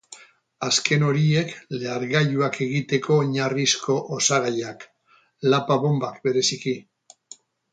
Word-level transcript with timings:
Azken 0.67 1.03
horiek 1.09 1.51
lehergailuak 1.75 2.57
egiteko 2.67 3.19
oinarrizko 3.25 3.99
osagaiak, 4.17 4.89
lapa-bonbak 5.53 6.19
bereziki. 6.29 6.75